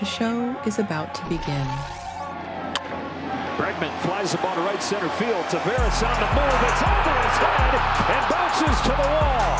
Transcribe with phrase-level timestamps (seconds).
[0.00, 1.66] The show is about to begin.
[3.54, 5.44] Bregman flies the ball to right center field.
[5.46, 6.60] Taveras on the move.
[6.66, 7.78] It's over his head
[8.10, 9.54] and bounces to the wall.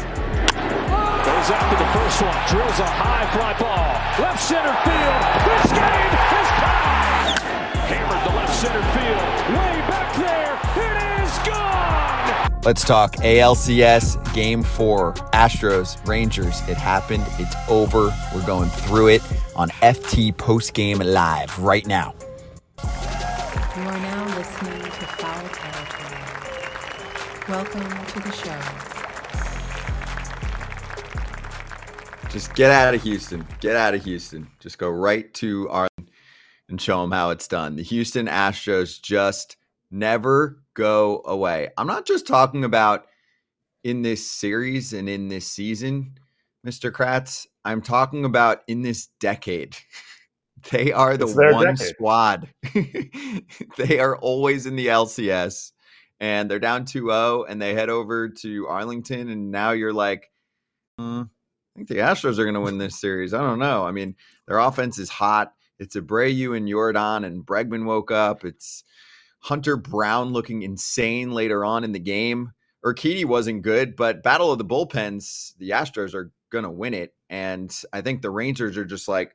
[1.23, 2.35] Goes after the first one.
[2.51, 3.95] Drills a high fly ball.
[4.19, 5.23] Left center field.
[5.47, 7.39] This game is tied.
[7.87, 9.31] Hammered the left center field.
[9.55, 10.59] Way back there.
[10.83, 12.61] It is gone.
[12.65, 16.61] Let's talk ALCS Game 4, Astros, Rangers.
[16.69, 17.25] It happened.
[17.39, 18.13] It's over.
[18.35, 19.23] We're going through it
[19.57, 22.15] on FT Post Game Live right now.
[22.83, 26.25] You are now listening to Foul Territory.
[27.49, 28.61] Welcome to the show.
[32.31, 33.47] Just get out of Houston.
[33.61, 34.49] Get out of Houston.
[34.61, 36.09] Just go right to Arlington
[36.69, 37.77] and show them how it's done.
[37.77, 39.57] The Houston Astros just
[39.91, 41.69] never go away.
[41.77, 43.07] I'm not just talking about
[43.85, 46.19] in this series and in this season,
[46.65, 46.91] Mr.
[46.91, 47.47] Kratz.
[47.65, 49.77] I'm talking about in this decade.
[50.71, 51.89] They are the one decade.
[51.89, 52.49] squad.
[53.77, 55.73] they are always in the LCS
[56.21, 60.31] and they're down 2-0 and they head over to Arlington and now you're like
[60.99, 61.27] uh, I
[61.77, 63.35] think the Astros are going to win this series.
[63.35, 63.85] I don't know.
[63.85, 65.53] I mean, their offense is hot.
[65.79, 68.45] It's Abreu and Yordan and Bregman woke up.
[68.45, 68.85] It's
[69.41, 72.53] Hunter Brown looking insane later on in the game.
[72.85, 76.31] Urquidy wasn't good, but Battle of the Bullpens, the Astros are
[76.63, 77.15] to win it.
[77.29, 79.35] And I think the Rangers are just like,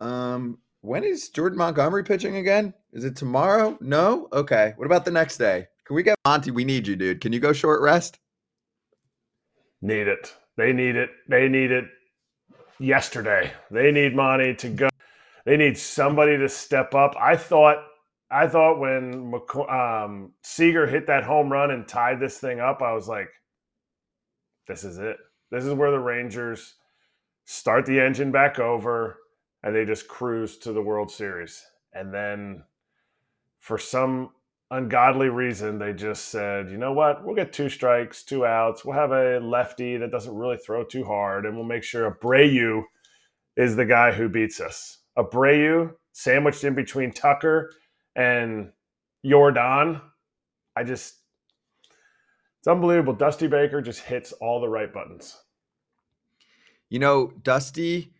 [0.00, 2.72] um, when is Jordan Montgomery pitching again?
[2.92, 3.76] Is it tomorrow?
[3.80, 4.28] No?
[4.32, 4.72] Okay.
[4.76, 5.66] What about the next day?
[5.84, 6.50] Can we get Monty?
[6.50, 7.20] We need you, dude.
[7.20, 8.18] Can you go short rest?
[9.82, 10.34] Need it.
[10.56, 11.10] They need it.
[11.28, 11.84] They need it
[12.78, 13.52] yesterday.
[13.70, 14.88] They need Monty to go.
[15.44, 17.14] They need somebody to step up.
[17.18, 17.78] I thought
[18.30, 19.32] I thought when
[19.68, 23.30] um, Seager hit that home run and tied this thing up, I was like,
[24.66, 25.16] this is it.
[25.50, 26.74] This is where the Rangers
[27.46, 29.16] start the engine back over
[29.62, 31.64] and they just cruise to the World Series.
[31.94, 32.64] And then
[33.58, 34.30] for some
[34.70, 37.24] ungodly reason, they just said, you know what?
[37.24, 38.84] We'll get two strikes, two outs.
[38.84, 42.82] We'll have a lefty that doesn't really throw too hard, and we'll make sure Abreu
[43.56, 44.98] is the guy who beats us.
[45.16, 47.72] Abreu sandwiched in between Tucker
[48.18, 48.72] and
[49.24, 50.02] Yordan.
[50.76, 51.14] I just,
[52.58, 53.14] it's unbelievable.
[53.14, 55.36] Dusty Baker just hits all the right buttons.
[56.90, 58.12] You know, Dusty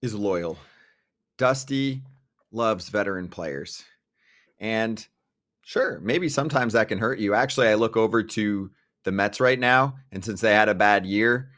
[0.00, 0.56] is loyal.
[1.36, 2.02] Dusty
[2.50, 3.84] loves veteran players.
[4.58, 5.06] And
[5.64, 7.34] sure, maybe sometimes that can hurt you.
[7.34, 8.70] Actually, I look over to
[9.04, 11.50] the Mets right now, and since they had a bad year,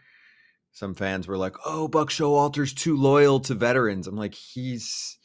[0.73, 5.19] some fans were like, "Oh, Buck Showalter's too loyal to veterans." I'm like, he's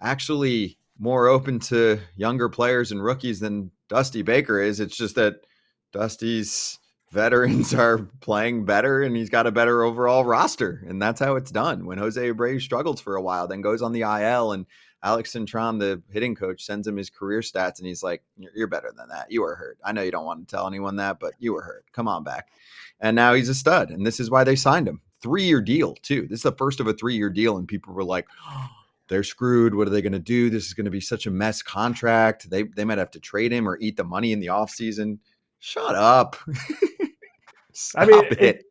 [0.00, 4.80] actually more open to younger players and rookies than Dusty Baker is.
[4.80, 5.36] It's just that
[5.92, 6.78] Dusty's
[7.10, 10.84] veterans are playing better and he's got a better overall roster.
[10.86, 11.86] And that's how it's done.
[11.86, 14.66] When Jose Abreu struggles for a while, then goes on the IL and
[15.02, 18.22] Alex Cintron, the hitting coach, sends him his career stats and he's like,
[18.54, 19.30] You're better than that.
[19.30, 19.78] You were hurt.
[19.84, 21.84] I know you don't want to tell anyone that, but you were hurt.
[21.92, 22.48] Come on back.
[23.00, 23.90] And now he's a stud.
[23.90, 25.02] And this is why they signed him.
[25.20, 26.22] Three year deal, too.
[26.22, 27.58] This is the first of a three year deal.
[27.58, 28.68] And people were like, oh,
[29.08, 29.74] they're screwed.
[29.74, 30.50] What are they going to do?
[30.50, 32.48] This is going to be such a mess contract.
[32.48, 35.18] They they might have to trade him or eat the money in the offseason.
[35.58, 36.36] Shut up.
[37.96, 38.64] I mean, it,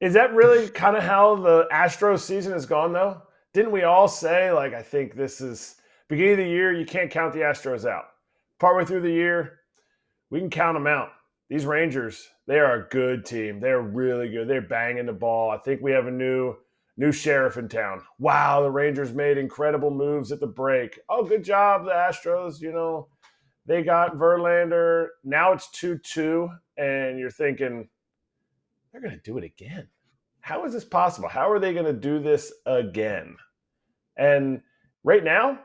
[0.00, 3.22] is that really kind of how the Astros season has gone, though?
[3.52, 5.76] Didn't we all say, like, I think this is
[6.08, 8.04] beginning of the year, you can't count the Astros out.
[8.60, 9.60] Partway through the year,
[10.30, 11.10] we can count them out.
[11.48, 13.60] These Rangers, they are a good team.
[13.60, 14.48] They're really good.
[14.48, 15.50] They're banging the ball.
[15.50, 16.56] I think we have a new
[16.98, 18.02] new sheriff in town.
[18.18, 20.98] Wow, the Rangers made incredible moves at the break.
[21.08, 22.60] Oh, good job, the Astros.
[22.60, 23.08] You know,
[23.64, 25.06] they got Verlander.
[25.24, 27.88] Now it's 2 2, and you're thinking,
[28.92, 29.88] they're going to do it again.
[30.40, 31.28] How is this possible?
[31.28, 33.36] How are they going to do this again?
[34.16, 34.60] And
[35.04, 35.58] right now,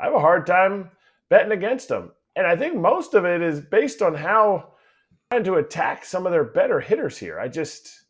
[0.00, 0.90] I have a hard time
[1.28, 2.12] betting against them.
[2.34, 4.72] And I think most of it is based on how
[5.30, 7.38] trying to attack some of their better hitters here.
[7.38, 8.01] I just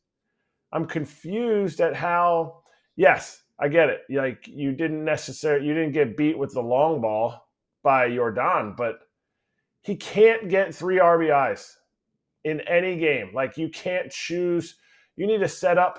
[0.72, 2.62] I'm confused at how
[2.96, 4.02] yes, I get it.
[4.10, 7.48] Like you didn't necessarily you didn't get beat with the long ball
[7.82, 9.00] by Yordan, but
[9.82, 11.72] he can't get three RBIs
[12.44, 13.30] in any game.
[13.34, 14.76] Like you can't choose.
[15.16, 15.98] You need to set up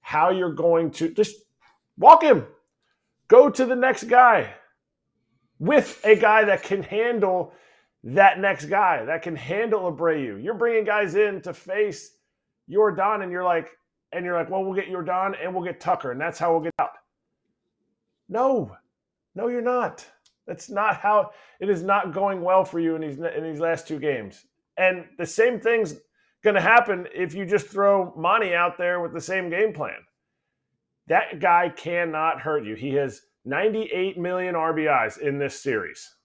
[0.00, 1.36] how you're going to just
[1.96, 2.46] Walk him.
[3.28, 4.52] Go to the next guy
[5.58, 7.52] with a guy that can handle
[8.02, 10.42] that next guy, that can handle Abreu.
[10.42, 12.16] You're bringing guys in to face
[12.70, 13.68] Yordan, and you're like,
[14.14, 16.60] and you're like, well, we'll get Yordan and we'll get Tucker, and that's how we'll
[16.60, 16.92] get out.
[18.28, 18.76] No,
[19.34, 20.06] no, you're not.
[20.46, 21.30] That's not how
[21.60, 24.44] it is not going well for you in these in these last two games.
[24.76, 25.96] And the same thing's
[26.42, 29.96] going to happen if you just throw Monty out there with the same game plan.
[31.06, 32.74] That guy cannot hurt you.
[32.74, 36.16] He has 98 million RBIs in this series.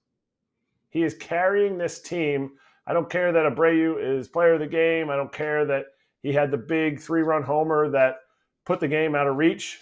[0.89, 2.51] He is carrying this team.
[2.87, 5.09] I don't care that Abreu is player of the game.
[5.09, 5.85] I don't care that
[6.23, 8.17] he had the big three run homer that
[8.65, 9.81] put the game out of reach.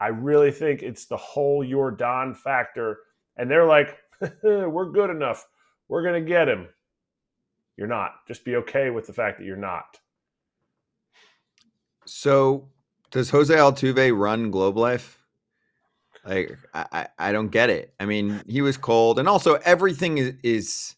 [0.00, 2.98] I really think it's the whole Yordan factor.
[3.36, 3.98] And they're like,
[4.42, 5.46] we're good enough.
[5.88, 6.68] We're going to get him.
[7.76, 8.26] You're not.
[8.26, 9.98] Just be okay with the fact that you're not.
[12.06, 12.68] So,
[13.10, 15.18] does Jose Altuve run Globe Life?
[16.24, 17.94] Like, I, I don't get it.
[17.98, 20.96] I mean, he was cold, and also everything is, is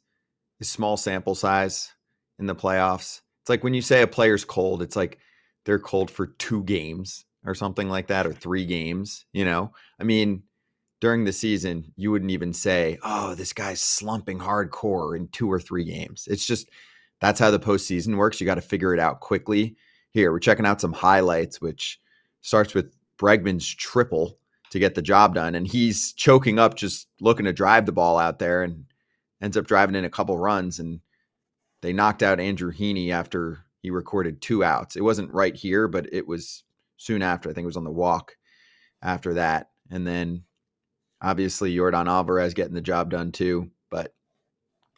[0.58, 1.92] is small sample size
[2.38, 3.21] in the playoffs.
[3.42, 5.18] It's like when you say a player's cold, it's like
[5.64, 9.26] they're cold for two games or something like that, or three games.
[9.32, 10.44] You know, I mean,
[11.00, 15.58] during the season, you wouldn't even say, "Oh, this guy's slumping hardcore in two or
[15.58, 16.70] three games." It's just
[17.20, 18.40] that's how the postseason works.
[18.40, 19.76] You got to figure it out quickly.
[20.10, 22.00] Here, we're checking out some highlights, which
[22.42, 24.38] starts with Bregman's triple
[24.70, 28.18] to get the job done, and he's choking up just looking to drive the ball
[28.18, 28.84] out there, and
[29.40, 31.00] ends up driving in a couple runs, and
[31.82, 34.96] they knocked out Andrew Heaney after he recorded two outs.
[34.96, 36.64] It wasn't right here, but it was
[36.96, 37.50] soon after.
[37.50, 38.36] I think it was on the walk
[39.02, 39.70] after that.
[39.90, 40.44] And then
[41.20, 43.70] obviously Yordan Alvarez getting the job done too.
[43.90, 44.14] But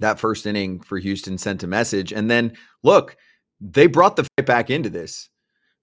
[0.00, 2.12] that first inning for Houston sent a message.
[2.12, 2.52] And then
[2.82, 3.16] look,
[3.60, 5.30] they brought the fight back into this.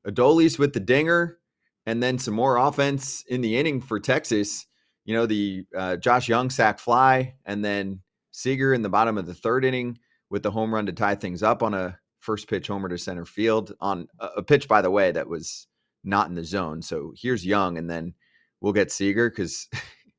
[0.07, 1.37] Adolis with the dinger,
[1.85, 4.65] and then some more offense in the inning for Texas.
[5.05, 8.01] You know, the uh, Josh Jung sack fly, and then
[8.31, 9.97] Seager in the bottom of the third inning
[10.31, 13.25] with the home run to tie things up on a first pitch homer to center
[13.25, 15.67] field on a pitch, by the way, that was
[16.03, 16.81] not in the zone.
[16.81, 18.13] So here's Jung, and then
[18.61, 19.67] we'll get Seager because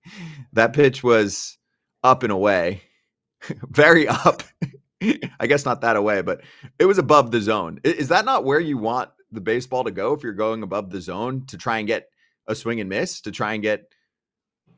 [0.52, 1.56] that pitch was
[2.04, 2.82] up and away,
[3.70, 4.42] very up.
[5.40, 6.42] I guess not that away, but
[6.78, 7.80] it was above the zone.
[7.82, 11.00] Is that not where you want the baseball to go if you're going above the
[11.00, 12.08] zone to try and get
[12.46, 13.92] a swing and miss, to try and get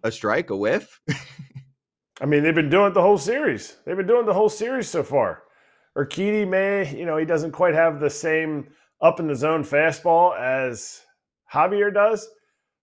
[0.02, 1.00] a strike, a whiff?
[2.20, 3.76] I mean, they've been doing it the whole series.
[3.84, 5.42] They've been doing the whole series so far.
[5.96, 8.68] Urquidy may, you know, he doesn't quite have the same
[9.00, 11.02] up in the zone fastball as
[11.52, 12.28] Javier does,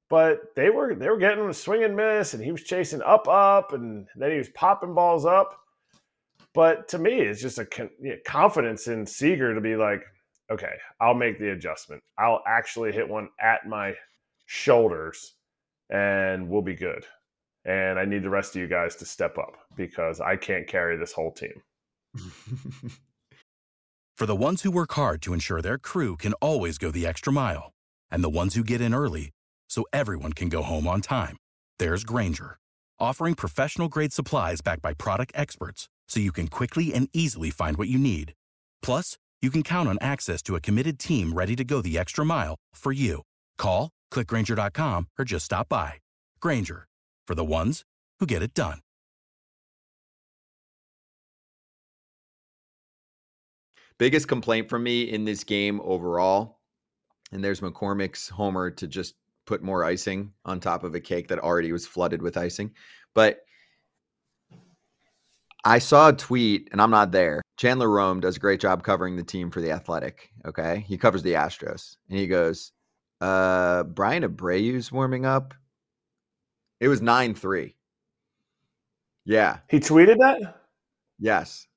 [0.10, 3.28] but they were they were getting a swing and miss, and he was chasing up,
[3.28, 5.58] up, and then he was popping balls up.
[6.54, 7.68] But to me, it's just a
[8.26, 10.04] confidence in Seager to be like,
[10.52, 12.04] okay, I'll make the adjustment.
[12.18, 13.96] I'll actually hit one at my
[14.46, 15.36] shoulders,
[15.90, 17.06] and we'll be good
[17.66, 20.98] and I need the rest of you guys to step up because I can't carry
[20.98, 21.62] this whole team.
[24.18, 27.34] For the ones who work hard to ensure their crew can always go the extra
[27.34, 27.74] mile,
[28.12, 29.32] and the ones who get in early
[29.70, 31.38] so everyone can go home on time,
[31.80, 32.58] there's Grainger,
[33.00, 37.78] offering professional grade supplies backed by product experts so you can quickly and easily find
[37.78, 38.34] what you need.
[38.84, 42.24] Plus, you can count on access to a committed team ready to go the extra
[42.24, 43.22] mile for you.
[43.58, 45.94] Call, clickgrainger.com, or just stop by.
[46.40, 46.86] Grainger
[47.32, 47.86] for the ones
[48.20, 48.82] who get it done.
[53.98, 56.60] Biggest complaint from me in this game overall,
[57.32, 61.40] and there's McCormick's homer to just put more icing on top of a cake that
[61.40, 62.72] already was flooded with icing.
[63.16, 63.46] But
[65.64, 67.42] I saw a tweet, and I'm not there.
[67.56, 70.32] Chandler Rome does a great job covering the team for the Athletic.
[70.46, 72.74] Okay, he covers the Astros, and he goes,
[73.22, 75.54] "Uh, Bryan Abreu's warming up.
[76.82, 77.76] It was 9 3.
[79.24, 79.60] Yeah.
[79.70, 80.62] He tweeted that?
[81.20, 81.68] Yes.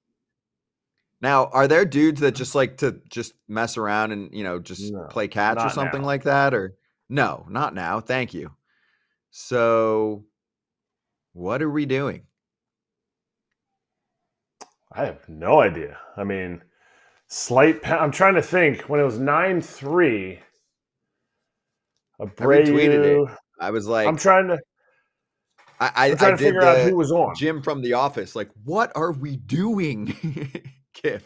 [1.21, 4.93] Now, are there dudes that just like to just mess around and, you know, just
[4.93, 6.07] no, play catch or something now.
[6.07, 6.55] like that?
[6.55, 6.75] Or
[7.11, 8.01] no, not now.
[8.01, 8.51] Thank you.
[9.31, 10.25] So,
[11.35, 12.23] what are we doing?
[14.91, 15.99] I have no idea.
[16.17, 16.63] I mean,
[17.27, 17.87] slight.
[17.87, 20.39] I'm trying to think when it was 9 3.
[22.21, 22.41] Abreu.
[22.41, 23.39] I retweeted it.
[23.61, 24.59] I was like, I'm trying to.
[25.85, 27.35] I, I, I'm trying I to figure out who was on.
[27.35, 28.35] Jim from The Office.
[28.35, 30.07] Like, what are we doing,
[30.95, 31.23] Kiff?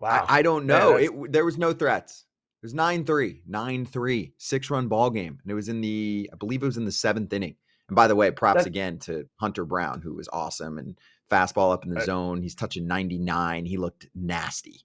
[0.00, 0.26] Wow.
[0.28, 0.96] I, I don't know.
[0.96, 2.24] it there was no threats.
[2.62, 5.38] It was 9-3, 9-3, six-run ball game.
[5.42, 7.54] And it was in the, I believe it was in the seventh inning.
[7.88, 10.98] And by the way, props that, again to Hunter Brown, who was awesome and
[11.30, 12.42] fastball up in the zone.
[12.42, 13.64] He's touching 99.
[13.64, 14.80] He looked nasty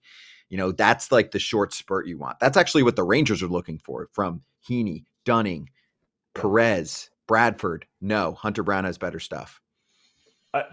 [0.50, 2.40] You know, that's like the short spurt you want.
[2.40, 5.70] That's actually what the Rangers are looking for from Heaney, Dunning,
[6.36, 7.86] Perez, Bradford.
[8.02, 9.62] No, Hunter Brown has better stuff.
[10.54, 10.64] Uh,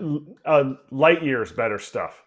[0.44, 2.22] uh, light years better stuff.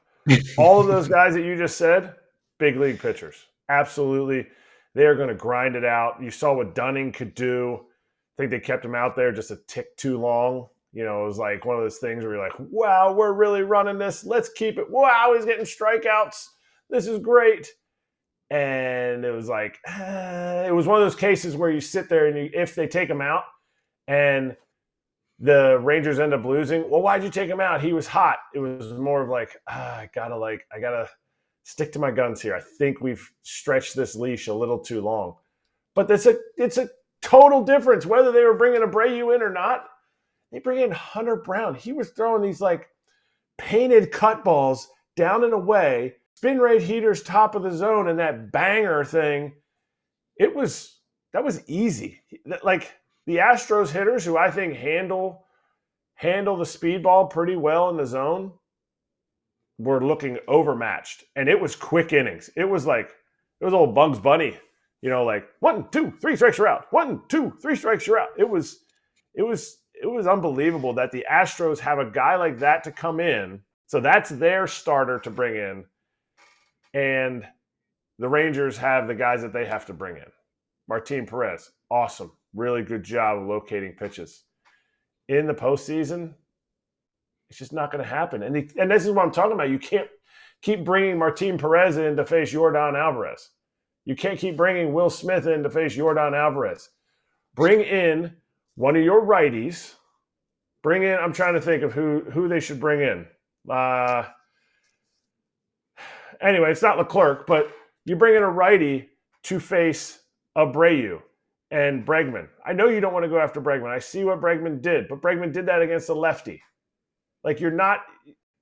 [0.57, 2.15] All of those guys that you just said,
[2.57, 3.35] big league pitchers.
[3.69, 4.47] Absolutely.
[4.95, 6.21] They are going to grind it out.
[6.21, 7.75] You saw what Dunning could do.
[7.75, 10.67] I think they kept him out there just a tick too long.
[10.91, 13.63] You know, it was like one of those things where you're like, wow, we're really
[13.63, 14.23] running this.
[14.25, 14.89] Let's keep it.
[14.89, 16.45] Wow, he's getting strikeouts.
[16.89, 17.67] This is great.
[18.51, 22.27] And it was like, uh, it was one of those cases where you sit there
[22.27, 23.43] and you, if they take him out
[24.07, 24.55] and
[25.39, 27.81] the Rangers end up losing, well, why'd you take him out?
[27.81, 28.37] He was hot.
[28.53, 31.09] It was more of like, ah, I gotta like, I gotta
[31.63, 32.55] stick to my guns here.
[32.55, 35.35] I think we've stretched this leash a little too long.
[35.95, 36.89] But it's a it's a
[37.21, 39.85] total difference whether they were bringing Abreu in or not.
[40.51, 41.75] They bring in Hunter Brown.
[41.75, 42.89] He was throwing these like
[43.57, 48.51] painted cut balls down and away, spin rate heaters top of the zone, and that
[48.51, 49.53] banger thing.
[50.37, 50.99] It was
[51.33, 52.21] that was easy.
[52.63, 52.93] Like
[53.25, 55.45] the Astros hitters, who I think handle
[56.15, 58.51] handle the speedball pretty well in the zone,
[59.79, 62.49] were looking overmatched, and it was quick innings.
[62.55, 63.11] It was like
[63.59, 64.57] it was old Bugs Bunny,
[65.01, 66.85] you know, like one, two, three strikes you're out.
[66.91, 68.29] One, two, three strikes you're out.
[68.37, 68.79] It was,
[69.33, 73.19] it was, it was unbelievable that the Astros have a guy like that to come
[73.19, 73.61] in.
[73.87, 75.85] So that's their starter to bring in,
[76.93, 77.45] and
[78.19, 80.31] the Rangers have the guys that they have to bring in.
[80.87, 84.43] Martin Perez, awesome, really good job of locating pitches.
[85.27, 86.33] In the postseason,
[87.49, 88.43] it's just not going to happen.
[88.43, 89.69] And the, and this is what I'm talking about.
[89.69, 90.07] You can't
[90.61, 93.49] keep bringing Martin Perez in to face Yordan Alvarez.
[94.05, 96.89] You can't keep bringing Will Smith in to face Yordan Alvarez.
[97.55, 98.33] Bring in
[98.75, 99.93] one of your righties.
[100.81, 101.15] Bring in.
[101.15, 103.25] I'm trying to think of who who they should bring in.
[103.69, 104.25] Uh,
[106.41, 107.71] anyway, it's not Leclerc, but
[108.05, 109.09] you bring in a righty
[109.43, 110.19] to face
[110.57, 111.21] Abreu
[111.71, 112.47] and Bregman.
[112.65, 113.89] I know you don't want to go after Bregman.
[113.89, 116.61] I see what Bregman did, but Bregman did that against a lefty.
[117.43, 118.01] Like you're not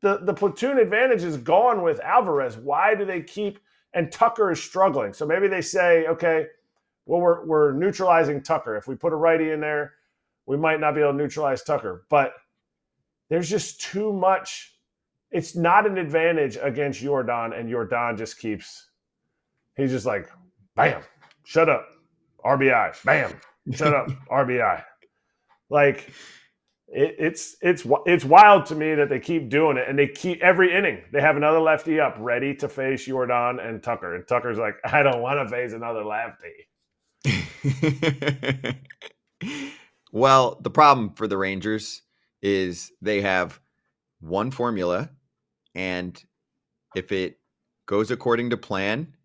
[0.01, 2.57] the the platoon advantage is gone with Alvarez.
[2.57, 3.59] Why do they keep
[3.93, 5.13] and Tucker is struggling?
[5.13, 6.47] So maybe they say, okay,
[7.05, 8.75] well we're we're neutralizing Tucker.
[8.77, 9.93] If we put a righty in there,
[10.45, 12.05] we might not be able to neutralize Tucker.
[12.09, 12.33] But
[13.29, 14.75] there's just too much.
[15.31, 18.89] It's not an advantage against Yordan, and Yordan just keeps.
[19.77, 20.29] He's just like,
[20.75, 21.01] bam,
[21.45, 21.87] shut up,
[22.45, 23.33] RBI, bam,
[23.73, 24.83] shut up, RBI.
[25.69, 26.11] Like
[26.87, 30.41] it, it's it's it's wild to me that they keep doing it and they keep
[30.43, 34.57] every inning they have another lefty up ready to face Yordan and Tucker and Tucker's
[34.57, 36.67] like I don't want to face another lefty.
[40.11, 42.01] well, the problem for the Rangers
[42.41, 43.59] is they have
[44.19, 45.09] one formula
[45.75, 46.21] and
[46.95, 47.39] if it
[47.85, 49.15] goes according to plan,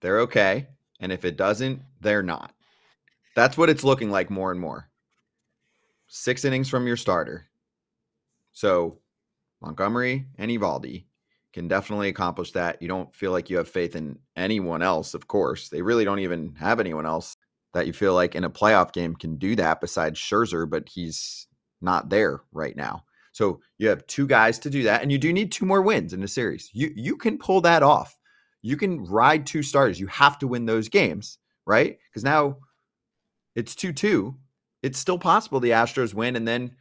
[0.00, 0.66] they're okay,
[1.00, 2.52] and if it doesn't, they're not.
[3.34, 4.88] That's what it's looking like more and more
[6.08, 7.46] six innings from your starter.
[8.52, 8.98] So
[9.60, 11.04] Montgomery and Eovaldi
[11.52, 12.80] can definitely accomplish that.
[12.80, 15.68] You don't feel like you have faith in anyone else, of course.
[15.68, 17.34] They really don't even have anyone else
[17.74, 21.46] that you feel like in a playoff game can do that besides Scherzer, but he's
[21.80, 23.04] not there right now.
[23.32, 26.14] So you have two guys to do that, and you do need two more wins
[26.14, 26.70] in the series.
[26.72, 28.15] You you can pull that off.
[28.66, 30.00] You can ride two starters.
[30.00, 31.98] You have to win those games, right?
[32.10, 32.56] Because now
[33.54, 34.36] it's two two,
[34.82, 36.72] it's still possible the Astros win and then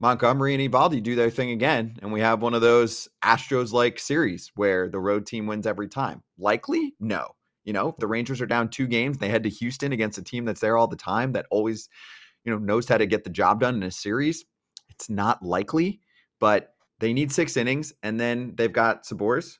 [0.00, 3.98] Montgomery and Eovaldi do their thing again, and we have one of those Astros like
[3.98, 6.22] series where the road team wins every time.
[6.38, 6.94] Likely?
[6.98, 7.28] No.
[7.64, 10.22] You know, if the Rangers are down two games, they head to Houston against a
[10.22, 11.88] team that's there all the time, that always,
[12.44, 14.46] you know, knows how to get the job done in a series.
[14.88, 16.00] It's not likely,
[16.40, 19.58] but they need six innings, and then they've got Sborz,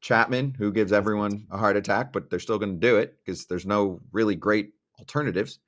[0.00, 3.46] Chapman, who gives everyone a heart attack, but they're still going to do it because
[3.46, 5.58] there's no really great alternatives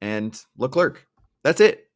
[0.00, 1.06] and Leclerc.
[1.44, 1.88] That's it.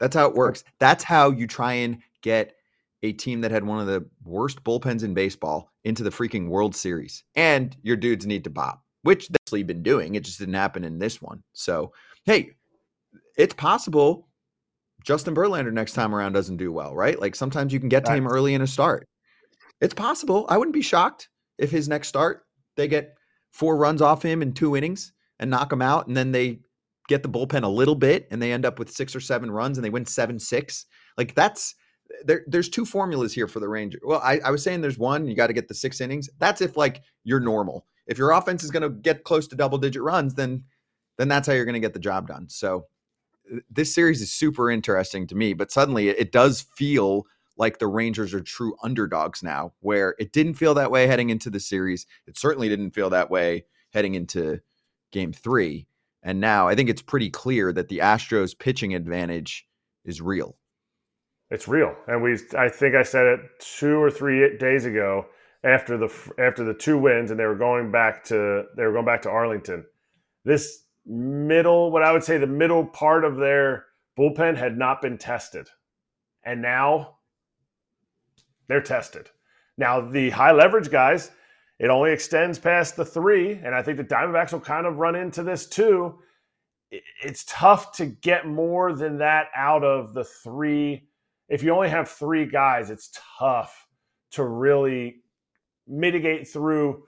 [0.00, 0.64] That's how it works.
[0.78, 2.54] That's how you try and get
[3.02, 6.74] a team that had one of the worst bullpens in baseball into the freaking World
[6.74, 7.24] Series.
[7.36, 10.14] And your dudes need to pop, which they've been doing.
[10.14, 11.42] It just didn't happen in this one.
[11.52, 11.92] So,
[12.24, 12.50] hey,
[13.36, 14.28] it's possible
[15.04, 17.18] Justin Verlander next time around doesn't do well, right?
[17.20, 19.06] Like sometimes you can get to him early in a start.
[19.80, 20.46] It's possible.
[20.48, 22.44] I wouldn't be shocked if his next start
[22.76, 23.14] they get
[23.52, 26.60] four runs off him in two innings and knock him out, and then they
[27.08, 29.78] get the bullpen a little bit and they end up with six or seven runs
[29.78, 30.86] and they win seven six.
[31.16, 31.74] Like that's
[32.24, 32.42] there.
[32.46, 33.98] There's two formulas here for the Ranger.
[34.04, 35.26] Well, I, I was saying there's one.
[35.26, 36.28] You got to get the six innings.
[36.38, 37.86] That's if like you're normal.
[38.06, 40.64] If your offense is going to get close to double digit runs, then
[41.16, 42.48] then that's how you're going to get the job done.
[42.48, 42.86] So
[43.70, 45.54] this series is super interesting to me.
[45.54, 47.24] But suddenly it, it does feel
[47.58, 51.50] like the Rangers are true underdogs now, where it didn't feel that way heading into
[51.50, 52.06] the series.
[52.26, 54.60] It certainly didn't feel that way heading into
[55.12, 55.86] game three.
[56.22, 59.66] And now I think it's pretty clear that the Astros pitching advantage
[60.04, 60.56] is real.
[61.50, 61.94] It's real.
[62.06, 65.26] And we I think I said it two or three days ago
[65.64, 69.06] after the after the two wins and they were going back to they were going
[69.06, 69.84] back to Arlington.
[70.44, 73.86] This middle what I would say the middle part of their
[74.18, 75.68] bullpen had not been tested.
[76.44, 77.17] And now
[78.68, 79.30] they're tested.
[79.76, 81.30] Now the high leverage guys,
[81.78, 85.14] it only extends past the 3 and I think the Diamondbacks will kind of run
[85.14, 86.18] into this too.
[86.90, 91.08] It's tough to get more than that out of the 3
[91.48, 93.86] if you only have 3 guys, it's tough
[94.32, 95.22] to really
[95.86, 97.04] mitigate through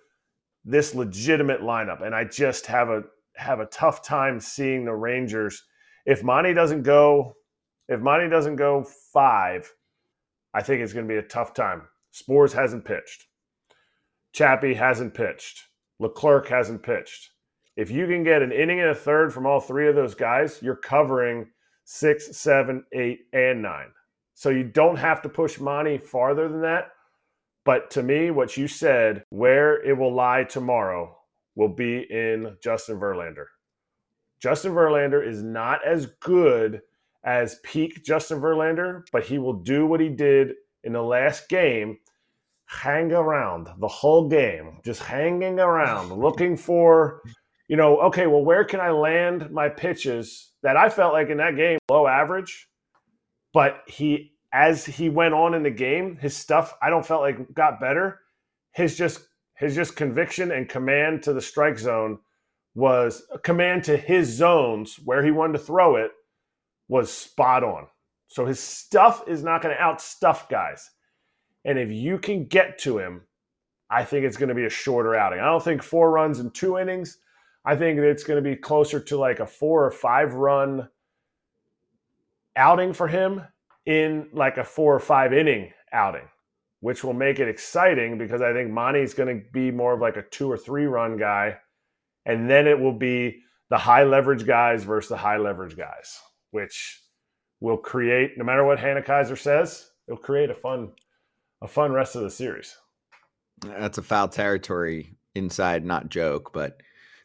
[0.65, 2.05] this legitimate lineup.
[2.05, 3.03] And I just have a
[3.37, 5.63] have a tough time seeing the Rangers.
[6.05, 7.37] If Monty doesn't go,
[7.89, 9.73] if Monty doesn't go five,
[10.55, 11.83] I think it's going to be a tough time.
[12.13, 13.27] Sborz hasn't pitched.
[14.33, 15.67] Chappie hasn't pitched.
[15.99, 17.31] Leclerc hasn't pitched.
[17.77, 20.61] If you can get an inning and a third from all three of those guys,
[20.63, 21.47] you're covering
[21.85, 23.89] six, seven, eight, and nine.
[24.35, 26.93] So you don't have to push Monty farther than that.
[27.65, 31.17] But to me, what you said, where it will lie tomorrow,
[31.55, 33.47] will be in Justin Verlander.
[34.41, 36.81] Justin Verlander is not as good
[37.25, 41.99] as peak Justin Verlander, but he will do what he did in the last game
[42.71, 47.21] hang around the whole game, just hanging around, looking for,
[47.69, 51.39] you know, okay, well, where can I land my pitches that I felt like in
[51.39, 52.69] that game, low average,
[53.53, 57.55] but he as he went on in the game, his stuff I don't felt like
[57.55, 58.21] got better.
[58.73, 59.21] His just
[59.57, 62.19] his just conviction and command to the strike zone
[62.75, 66.13] was command to his zones where he wanted to throw it
[66.91, 67.87] was spot on.
[68.27, 70.91] So his stuff is not going to outstuff guys.
[71.65, 73.23] And if you can get to him,
[73.89, 75.39] I think it's going to be a shorter outing.
[75.39, 77.19] I don't think four runs in two innings.
[77.65, 80.89] I think it's going to be closer to like a four or five run
[82.57, 83.43] outing for him
[83.87, 86.29] in like a four or five inning outing,
[86.81, 90.17] which will make it exciting because I think Monty's going to be more of like
[90.17, 91.59] a two or three run guy.
[92.27, 96.19] And then it will be the high leverage guys versus the high leverage guys,
[96.51, 97.03] which
[97.61, 100.91] will create, no matter what Hannah Keyser says, it'll create a fun,
[101.63, 102.77] a fun rest of the series.
[103.61, 106.81] That's a foul territory inside, not joke, but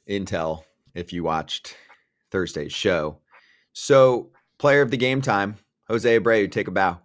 [0.09, 1.77] intel if you watched
[2.31, 3.19] Thursday's show.
[3.73, 5.55] So, player of the game time,
[5.87, 6.99] Jose Abreu, take a bow.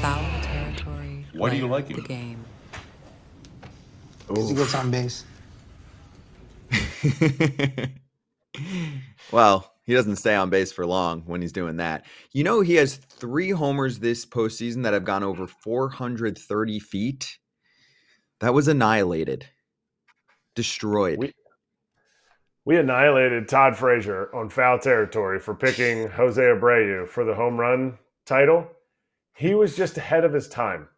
[0.00, 1.26] Foul territory.
[1.34, 2.02] Why do you like of him?
[2.02, 2.44] The game.
[4.28, 5.24] Because he gets on base.
[9.32, 12.06] well, he doesn't stay on base for long when he's doing that.
[12.32, 17.38] You know, he has three homers this postseason that have gone over 430 feet.
[18.40, 19.46] That was annihilated,
[20.54, 21.18] destroyed.
[21.18, 21.32] We,
[22.64, 27.98] we annihilated Todd Frazier on foul territory for picking Jose Abreu for the home run
[28.24, 28.68] title.
[29.34, 30.88] He was just ahead of his time.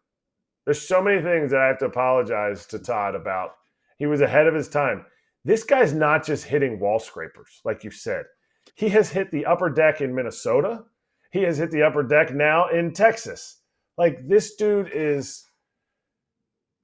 [0.65, 3.55] There's so many things that I have to apologize to Todd about.
[3.97, 5.05] He was ahead of his time.
[5.45, 8.25] This guy's not just hitting wall scrapers, like you said.
[8.73, 10.83] He has hit the upper deck in Minnesota.
[11.31, 13.61] He has hit the upper deck now in Texas.
[13.97, 15.45] Like this dude is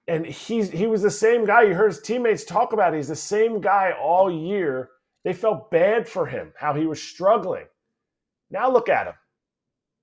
[0.07, 1.63] and he's he was the same guy.
[1.63, 2.93] You heard his teammates talk about.
[2.93, 2.97] It.
[2.97, 4.89] He's the same guy all year.
[5.23, 7.65] They felt bad for him, how he was struggling.
[8.49, 9.13] Now look at him.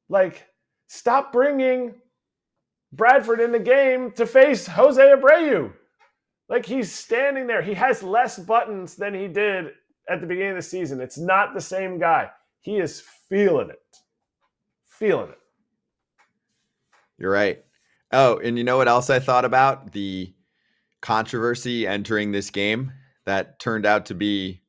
[0.09, 0.47] Like,
[0.87, 1.95] stop bringing
[2.93, 5.73] Bradford in the game to face Jose Abreu.
[6.49, 7.63] Like he's standing there.
[7.63, 9.73] He has less buttons than he did
[10.09, 11.01] at the beginning of the season.
[11.01, 12.31] It's not the same guy.
[12.61, 13.83] He is feeling it.
[14.87, 15.39] Feeling it.
[17.19, 17.65] You're right.
[18.13, 19.93] Oh, and you know what else I thought about?
[19.93, 20.33] The
[21.03, 22.93] controversy entering this game
[23.27, 24.63] that turned out to be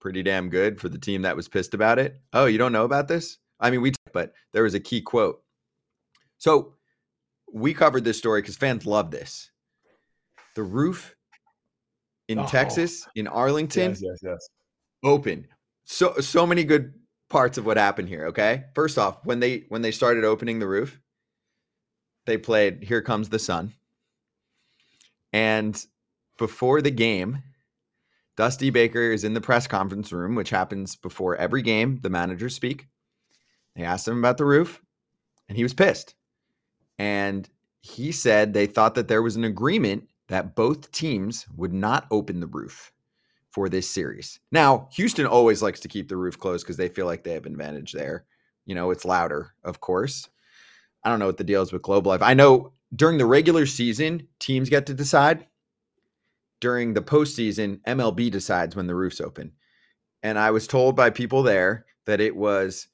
[0.00, 2.18] pretty damn good for the team that was pissed about it.
[2.32, 3.36] Oh, you don't know about this?
[3.60, 5.42] I mean, we, but there was a key quote.
[6.38, 6.74] So
[7.52, 9.50] we covered this story because fans love this.
[10.60, 11.16] The roof
[12.28, 12.46] in Oh.
[12.46, 14.48] Texas, in Arlington, Yes, yes, yes.
[15.02, 15.48] open.
[15.84, 16.92] So so many good
[17.30, 18.26] parts of what happened here.
[18.26, 21.00] Okay, first off, when they when they started opening the roof,
[22.26, 23.72] they played "Here Comes the Sun,"
[25.32, 25.82] and
[26.36, 27.42] before the game,
[28.36, 32.00] Dusty Baker is in the press conference room, which happens before every game.
[32.02, 32.86] The managers speak.
[33.76, 34.82] They asked him about the roof,
[35.48, 36.16] and he was pissed.
[36.98, 37.48] And
[37.80, 42.38] he said they thought that there was an agreement that both teams would not open
[42.38, 42.92] the roof
[43.50, 44.38] for this series.
[44.52, 47.46] Now, Houston always likes to keep the roof closed because they feel like they have
[47.46, 48.24] advantage there.
[48.64, 50.28] you know, it's louder, of course.
[51.02, 52.22] I don't know what the deal is with Globe Life.
[52.22, 55.46] I know during the regular season, teams get to decide.
[56.60, 59.50] During the postseason, MLB decides when the roof's open.
[60.22, 62.86] And I was told by people there that it was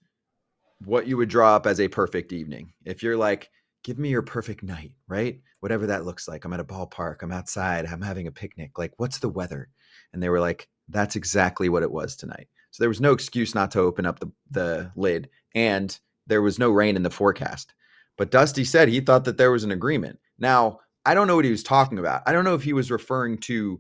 [0.85, 2.73] what you would draw up as a perfect evening.
[2.87, 3.51] If you're like,
[3.87, 5.41] give me your perfect night, right?
[5.61, 6.45] Whatever that looks like.
[6.45, 8.79] I'm at a ballpark, I'm outside, I'm having a picnic.
[8.79, 9.69] Like, what's the weather?
[10.13, 12.49] And they were like, that's exactly what it was tonight.
[12.73, 15.31] So there was no excuse not to open up the, the lid.
[15.55, 15.97] And
[16.27, 17.75] there was no rain in the forecast.
[18.19, 20.19] But Dusty said he thought that there was an agreement.
[20.37, 22.23] Now, I don't know what he was talking about.
[22.27, 23.79] I don't know if he was referring to,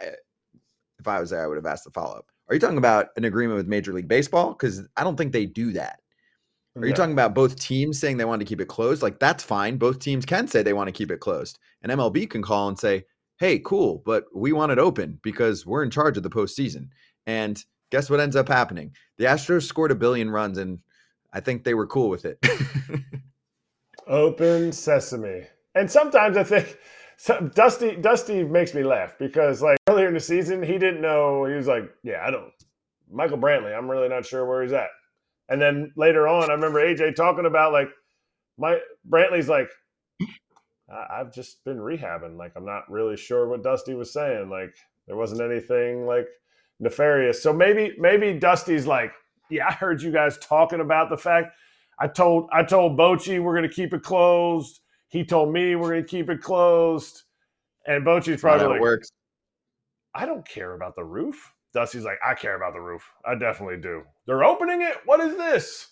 [0.00, 2.26] if I was there, I would have asked the follow up.
[2.48, 4.50] Are you talking about an agreement with Major League Baseball?
[4.50, 5.98] Because I don't think they do that.
[6.76, 9.02] Are you talking about both teams saying they want to keep it closed?
[9.02, 9.76] Like, that's fine.
[9.76, 11.58] Both teams can say they want to keep it closed.
[11.82, 13.04] And MLB can call and say,
[13.38, 16.88] hey, cool, but we want it open because we're in charge of the postseason.
[17.26, 18.92] And guess what ends up happening?
[19.18, 20.78] The Astros scored a billion runs, and
[21.32, 22.38] I think they were cool with it.
[24.06, 25.46] Open sesame.
[25.74, 26.78] And sometimes I think
[27.16, 31.44] so Dusty Dusty makes me laugh because like earlier in the season he didn't know
[31.44, 32.50] he was like, yeah, I don't
[33.08, 34.88] Michael Brantley, I'm really not sure where he's at.
[35.50, 37.90] And then later on, I remember AJ talking about like
[38.56, 39.70] my Brantley's like,
[40.88, 42.36] I've just been rehabbing.
[42.36, 44.48] Like I'm not really sure what Dusty was saying.
[44.48, 44.74] Like
[45.06, 46.28] there wasn't anything like
[46.78, 47.42] nefarious.
[47.42, 49.12] So maybe maybe Dusty's like,
[49.50, 51.52] yeah, I heard you guys talking about the fact
[52.00, 54.80] I told I told Bochy we're going to keep it closed.
[55.08, 57.22] He told me we're going to keep it closed.
[57.86, 59.10] And Bochy's probably like, works.
[60.14, 61.52] I don't care about the roof.
[61.72, 63.02] Dusty's like, I care about the roof.
[63.24, 64.02] I definitely do.
[64.26, 64.96] They're opening it.
[65.04, 65.88] What is this?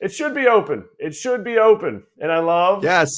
[0.00, 0.84] It should be open.
[0.98, 2.04] It should be open.
[2.18, 3.10] And I love Yes.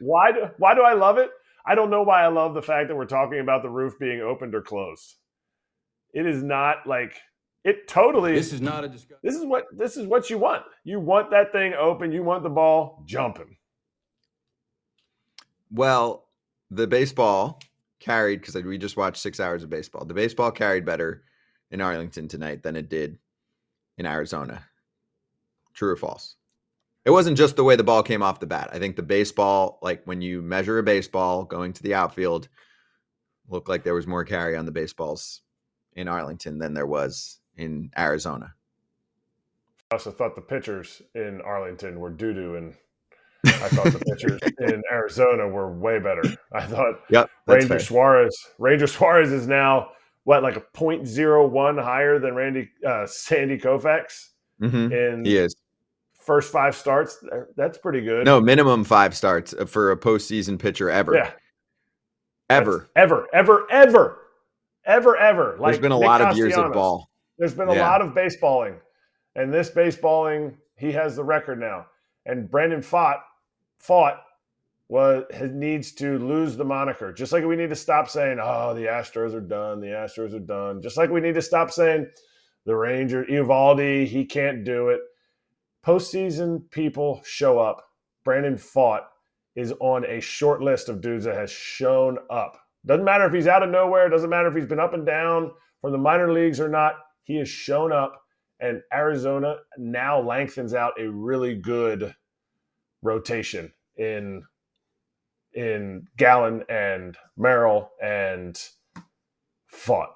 [0.00, 1.30] Why do why do I love it?
[1.66, 4.20] I don't know why I love the fact that we're talking about the roof being
[4.20, 5.16] opened or closed.
[6.14, 7.14] It is not like
[7.64, 9.18] it totally This is not a discussion.
[9.22, 10.64] this is what this is what you want.
[10.84, 12.10] You want that thing open.
[12.12, 13.56] You want the ball jumping.
[15.70, 16.26] Well,
[16.70, 17.60] the baseball
[18.02, 20.04] carried because we just watched six hours of baseball.
[20.04, 21.22] The baseball carried better
[21.70, 23.18] in Arlington tonight than it did
[23.96, 24.64] in Arizona.
[25.74, 26.36] True or false?
[27.04, 28.70] It wasn't just the way the ball came off the bat.
[28.72, 32.48] I think the baseball, like when you measure a baseball going to the outfield,
[33.48, 35.40] looked like there was more carry on the baseballs
[35.94, 38.54] in Arlington than there was in Arizona.
[39.90, 42.74] I also thought the pitchers in Arlington were doo doo, and
[43.44, 46.22] I thought the pitchers in Arizona were way better.
[46.52, 47.30] I thought Yep.
[47.46, 47.78] Ranger fair.
[47.80, 49.90] Suarez, Ranger Suarez is now
[50.24, 54.28] what like a 0.01 higher than Randy uh, Sandy Koufax
[54.60, 54.92] Mhm.
[54.92, 55.56] in He is.
[56.14, 57.24] first five starts.
[57.56, 58.24] That's pretty good.
[58.24, 61.14] No, minimum five starts for a postseason pitcher ever.
[61.16, 61.30] yeah,
[62.48, 62.90] Ever.
[62.94, 64.18] ever, ever, ever,
[64.84, 65.56] ever, ever.
[65.58, 67.08] Like There's been a Nick lot of years of ball.
[67.38, 67.88] There's been a Yeah.
[67.88, 68.76] lot of baseballing,
[69.34, 71.86] and this baseballing, he has the record now.
[72.26, 73.20] And Brandon Pfaadt,
[73.86, 74.18] Pfaadt
[74.88, 77.12] was needs to lose the moniker.
[77.12, 79.80] Just like we need to stop saying, "Oh, the Astros are done.
[79.80, 82.10] The Astros are done." Just like we need to stop saying,
[82.66, 85.00] "The Ranger, Eovaldi, he can't do it."
[85.84, 87.82] Postseason people show up.
[88.24, 89.04] Brandon Pfaadt
[89.56, 92.58] is on a short list of dudes that has shown up.
[92.84, 94.08] Doesn't matter if he's out of nowhere.
[94.08, 96.96] Doesn't matter if he's been up and down from the minor leagues or not.
[97.24, 98.22] He has shown up,
[98.60, 102.14] and Arizona now lengthens out a really good
[103.02, 104.42] rotation in
[105.54, 108.58] in Gallen and Merrill and
[109.72, 110.08] Pfaadt.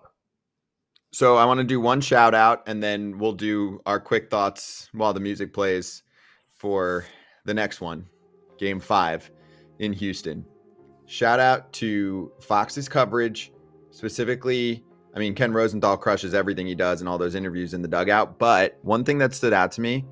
[1.12, 4.88] So I want to do one shout out and then we'll do our quick thoughts
[4.92, 6.03] while the music plays
[6.55, 7.05] for
[7.44, 8.07] the next one,
[8.59, 9.31] game five
[9.79, 10.44] in Houston.
[11.07, 13.53] Shout out to Fox's coverage,
[13.90, 14.85] specifically.
[15.14, 18.38] I mean, Ken Rosenthal crushes everything he does and all those interviews in the dugout.
[18.38, 20.05] But one thing that stood out to me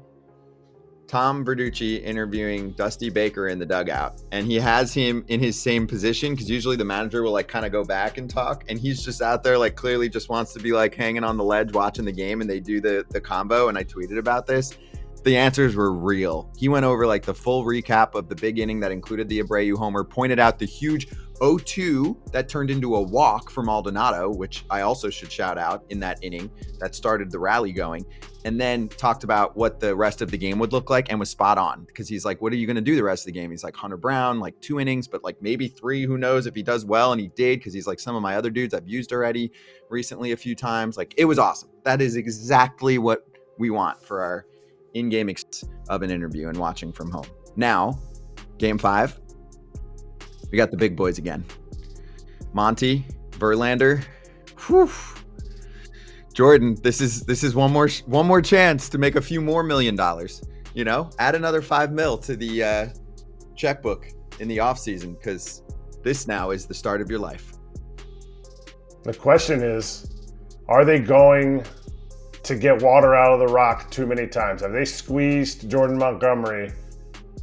[1.06, 5.86] Tom Verducci interviewing Dusty Baker in the dugout, and he has him in his same
[5.86, 9.04] position because usually the manager will like kind of go back and talk, and he's
[9.04, 12.04] just out there like clearly just wants to be like hanging on the ledge watching
[12.04, 13.68] the game, and they do the the combo.
[13.68, 14.76] And I tweeted about this.
[15.24, 16.52] The answers were real.
[16.54, 19.74] He went over like the full recap of the big inning that included the Abreu
[19.74, 21.08] homer, pointed out the huge
[21.40, 25.98] 0-2 that turned into a walk for Maldonado, which I also should shout out in
[26.00, 28.04] that inning that started the rally going
[28.44, 31.30] and then talked about what the rest of the game would look like and was
[31.30, 33.40] spot on because he's like, What are you going to do the rest of the
[33.40, 33.50] game?
[33.50, 36.04] He's like, Hunter Brown, like two innings, but like maybe three.
[36.04, 37.12] Who knows if he does well?
[37.12, 39.50] And he did because he's like some of my other dudes I've used already
[39.88, 40.98] recently a few times.
[40.98, 41.70] Like it was awesome.
[41.84, 43.26] That is exactly what
[43.58, 44.46] we want for our
[44.94, 47.26] in game ex- of an interview and watching from home.
[47.56, 47.98] Now,
[48.58, 49.18] game five,
[50.50, 51.44] we got the big boys again
[52.52, 54.04] Monty, Verlander.
[54.66, 54.90] Whew.
[56.32, 59.62] Jordan, this is this is one more one more chance to make a few more
[59.62, 60.42] million dollars.
[60.74, 62.88] You know, add another five mil to the uh,
[63.56, 64.08] checkbook
[64.40, 65.62] in the off season because
[66.02, 67.52] this now is the start of your life.
[69.04, 70.32] The question is,
[70.68, 71.64] are they going
[72.44, 74.62] to get water out of the rock too many times?
[74.62, 76.72] Have they squeezed Jordan Montgomery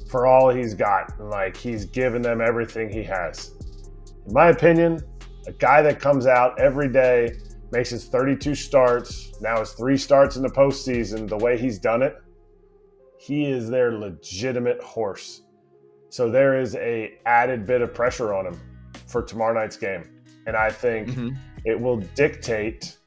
[0.09, 1.19] for all he's got?
[1.19, 3.51] Like he's given them everything he has.
[4.27, 5.01] In my opinion,
[5.47, 7.31] a guy that comes out every day,
[7.71, 12.01] makes his 32 starts, now his three starts in the postseason, the way he's done
[12.01, 12.15] it,
[13.17, 15.43] he is their legitimate horse.
[16.09, 18.59] So there is a added bit of pressure on him
[19.07, 20.03] for tomorrow night's game.
[20.45, 21.29] And I think mm-hmm.
[21.65, 22.97] it will dictate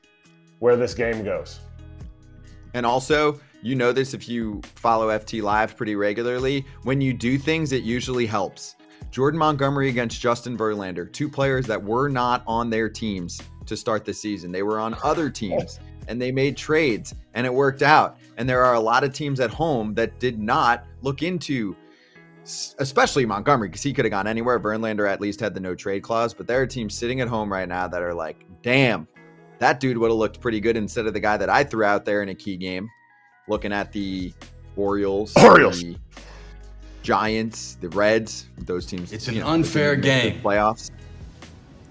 [0.61, 1.61] where this game goes.
[2.75, 6.67] And also, you know this if you follow FT Live pretty regularly.
[6.83, 8.77] When you do things, it usually helps.
[9.11, 14.05] Jordan Montgomery against Justin Verlander, two players that were not on their teams to start
[14.05, 14.53] the season.
[14.53, 18.19] They were on other teams and they made trades and it worked out.
[18.37, 21.77] And there are a lot of teams at home that did not look into
[22.79, 24.61] especially Montgomery because he could have gone anywhere.
[24.61, 27.51] Verlander at least had the no trade clause, but there are teams sitting at home
[27.51, 29.09] right now that are like, "Damn,
[29.59, 32.05] that dude would have looked pretty good instead of the guy that I threw out
[32.05, 32.89] there in a key game."
[33.47, 34.33] Looking at the
[34.77, 35.83] Orioles, Orioles.
[35.83, 35.97] The,
[37.03, 39.13] Giants, the Reds, those teams.
[39.13, 40.41] It's an know, unfair game.
[40.41, 40.91] Playoffs.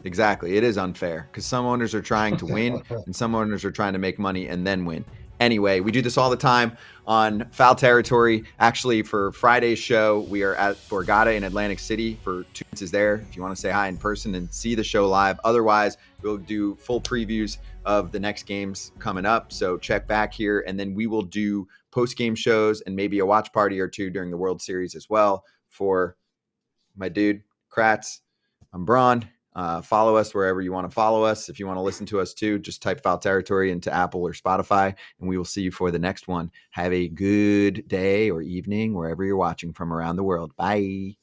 [0.06, 0.58] Exactly.
[0.58, 3.94] It is unfair because some owners are trying to win and some owners are trying
[3.94, 5.06] to make money and then win.
[5.44, 8.46] Anyway, we do this all the time on Foul Territory.
[8.60, 13.16] Actually, for Friday's show, we are at Borgata in Atlantic City for two is there
[13.16, 15.38] if you want to say hi in person and see the show live.
[15.44, 19.52] Otherwise, we'll do full previews of the next games coming up.
[19.52, 23.26] So check back here, and then we will do post game shows and maybe a
[23.26, 26.16] watch party or two during the World Series as well for
[26.96, 28.22] my dude Kratz.
[28.72, 29.28] I'm Braun.
[29.56, 31.50] Uh, follow us wherever you want to follow us.
[31.50, 34.34] If you want to listen to us too, just type Foul Territory into Apple or
[34.34, 36.52] Spotify, and we will see you for the next one.
[36.72, 40.56] Have a good day or evening wherever you're watching from around the world.
[40.56, 41.23] Bye.